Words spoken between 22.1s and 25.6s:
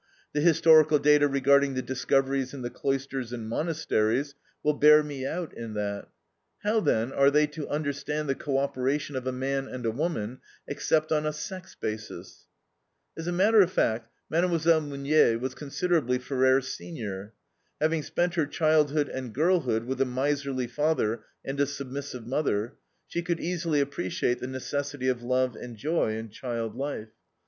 mother, she could easily appreciate the necessity of love